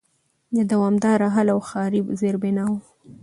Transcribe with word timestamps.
د 0.55 0.57
دوامدار 0.71 1.19
حل 1.35 1.47
او 1.55 1.59
د 1.63 1.65
ښاري 1.69 1.99
زېربناوو 2.19 2.79